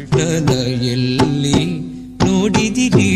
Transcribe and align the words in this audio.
ಕೃಷ್ಣನ 0.00 0.50
ಎಲ್ಲಿ 0.90 1.58
ನೋಡಿದಿರಿ 2.22 3.10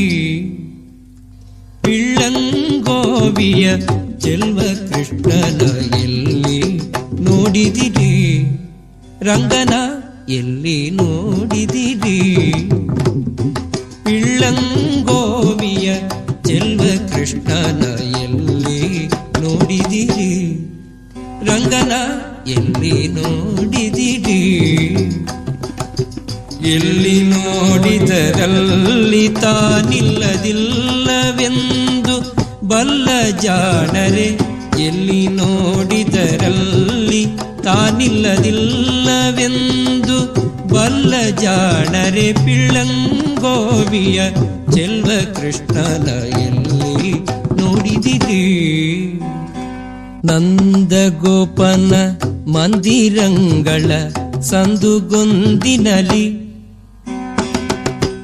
ಪಿಳ್ಳಂಗೋವಿಯ 1.84 3.64
ಚೆಲ್ವ 4.18 4.58
ಕೃಷ್ಣನ 4.88 5.62
ಎಲ್ಲಿ 6.00 6.60
ನೋಡಿದಿರಿ 7.20 8.12
ರಂಗನ 9.22 9.74
ಎಲ್ಲಿ 10.30 10.78
ನೋಡಿದಿರಿ 10.98 12.18
ಪಿಳ್ಳಂಗೋವಿಯ 14.04 15.88
ಚೆಲ್ವ 16.48 16.82
ಕೃಷ್ಣನ 17.12 17.82
ಎಲ್ಲಿ 18.22 18.80
ನೋಡಿದಿರಿ 19.40 20.30
ರಂಗನ 21.48 21.92
ಎಲ್ಲಿ 22.50 22.94
ನೋಡಿದಿರಿ 23.16 24.40
ಎಲ್ಲಿ 26.65 27.23
ನೋಡಿದರಲ್ಲಿ 27.23 29.41
ತಾನಿಲ್ಲದಿಲ್ಲವೆಂದು 29.41 32.35
ಬಲ್ಲ 32.67 33.09
ಜಾಣರೆ, 33.41 34.37
ಎಲ್ಲಿ 34.79 35.27
ನೋಡಿದರಲ್ಲಿ 35.27 37.25
ತಾನಿಲ್ಲದಿಲ್ಲವೆಂದು 37.63 40.45
ಬಲ್ಲ 40.67 41.13
ಜಾಣರೆ, 41.41 42.45
ಪಿಳ್ಳಂಗೋವಿಯ 42.45 44.21
ಚೆಲ್ವ 44.75 45.09
ಕೃಷ್ಣನ 45.33 46.07
ಎಲ್ಲಿ 46.39 47.11
ನೋಡಿದಿರಿ 47.57 48.43
ನಂದಗೋಪನ 50.25 51.93
ಮಂದಿರಂಗಳ 52.47 53.91
ಸಂದುಗೊಂದಿನಲಿ 54.41 56.44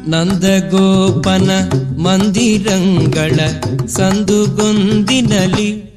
ನಂದಗೋಪನ 0.08 1.52
ಮಂದಿರಂಗಳ 1.98 3.40
ಸಂದುಗೊಂದಿನಲಿ. 3.88 5.92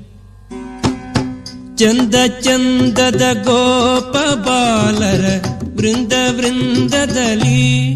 ಚಂದ 1.76 2.14
ಚಂದದ 2.40 3.32
ಗೋಪ 3.32 4.16
ಬಾಲರ 4.16 5.44
ವೃಂದ 5.76 6.12
ವೃಂದದಲ್ಲಿ. 6.36 7.94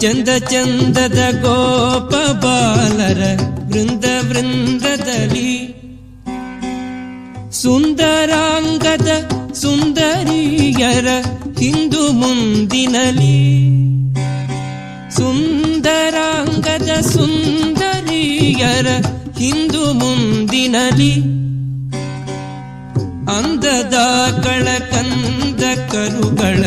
ಚಂದ 0.00 0.28
ಚಂದದ 0.38 1.14
ಗೋಪ 1.14 2.30
ಬಾಲರ 2.30 3.40
ವೃಂದ 3.66 4.04
ವೃಂದದಲ್ಲಿ. 4.28 5.74
ಸುಂದರಾಂಗದ 7.52 9.08
ಸುಂದರಿಯರ 9.52 11.06
ಹಿಂದು 11.60 12.12
ಮುಂದಿನಲಿ. 12.12 13.58
ಸುಂದರಾಂಗದ 15.17 16.91
ಸುಂದರಿಯರ 17.13 18.87
ಹಿಂದು 19.39 19.83
ಮುಂದಿನಲಿ 20.01 21.13
ಅಂದದ 23.33 23.97
ಕಳ 24.45 24.67
ಕಂದ 24.91 25.63
ಕರುಗಳ 25.91 26.63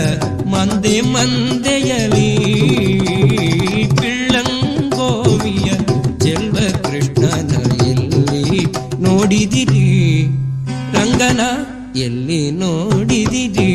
ಮಂದೆ 0.52 0.94
ಮಂದೆಯಲಿ 1.12 2.30
ಪಿಳ್ಳಂಗೋವಿಯ 4.00 5.68
ಚೆಲ್ವ 6.24 6.56
ಕೃಷ್ಣನ 6.86 7.52
ಎಲ್ಲಿ 7.90 8.62
ನೋಡಿದಿರಿ 8.98 9.86
ರಂಗನ 10.94 11.42
ಎಲ್ಲಿ 11.98 12.42
ನೋಡಿದಿರಿ 12.60 13.70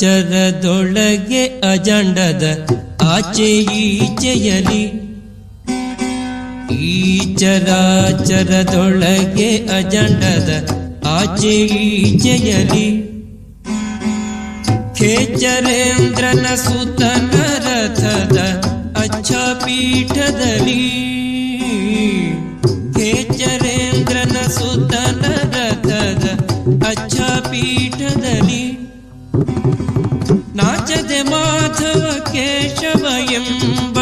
ಚರಾಚರದೊಳಗೆ 0.00 1.40
ಅಜಂಡದ 1.64 2.44
ಆಚೆ 3.06 3.48
ಈಚೆಯಲಿ 3.78 4.82
ಈ 6.88 6.92
ಚರಾಚರದೊಳಗೆ 7.40 8.38
ಅಜಂಡದ 9.78 10.50
ಆಚೆ 11.14 11.54
ಈಚೆಯಲಿ 11.80 12.86
ಖೇಚರೇಂದ್ರನ 14.98 16.46
ಸುತನ 16.64 17.34
ರಥದ 17.66 18.38
ಅಚ್ಚ 18.96 19.30
ಪೀಠದಲ್ಲಿ 19.64 20.80
ಎಂಬ 33.37 33.97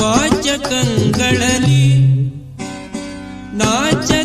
ವಾಚಕಂಗಳಲ್ಲಿ 0.00 1.84
ನಾಚದೆ 3.54 4.15